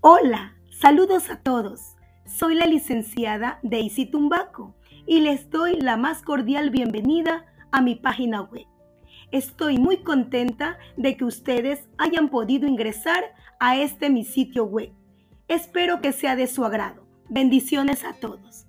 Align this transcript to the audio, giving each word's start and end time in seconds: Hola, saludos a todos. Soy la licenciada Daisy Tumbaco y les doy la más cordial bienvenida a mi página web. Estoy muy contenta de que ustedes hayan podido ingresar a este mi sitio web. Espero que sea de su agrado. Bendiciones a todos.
Hola, 0.00 0.54
saludos 0.70 1.28
a 1.28 1.40
todos. 1.40 1.96
Soy 2.24 2.54
la 2.54 2.66
licenciada 2.66 3.58
Daisy 3.64 4.06
Tumbaco 4.06 4.76
y 5.08 5.18
les 5.18 5.50
doy 5.50 5.74
la 5.74 5.96
más 5.96 6.22
cordial 6.22 6.70
bienvenida 6.70 7.46
a 7.72 7.82
mi 7.82 7.96
página 7.96 8.42
web. 8.42 8.64
Estoy 9.32 9.76
muy 9.78 10.04
contenta 10.04 10.78
de 10.96 11.16
que 11.16 11.24
ustedes 11.24 11.88
hayan 11.98 12.28
podido 12.28 12.68
ingresar 12.68 13.24
a 13.58 13.76
este 13.76 14.08
mi 14.08 14.24
sitio 14.24 14.66
web. 14.66 14.92
Espero 15.48 16.00
que 16.00 16.12
sea 16.12 16.36
de 16.36 16.46
su 16.46 16.64
agrado. 16.64 17.04
Bendiciones 17.28 18.04
a 18.04 18.12
todos. 18.12 18.67